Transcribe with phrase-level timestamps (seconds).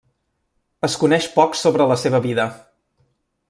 [0.87, 2.51] Es coneix poc sobre la seva vida.